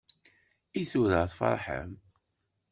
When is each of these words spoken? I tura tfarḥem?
I 0.79 0.83
tura 0.91 1.19
tfarḥem? 1.31 1.91